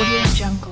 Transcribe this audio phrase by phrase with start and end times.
[0.00, 0.69] Audio Jungle.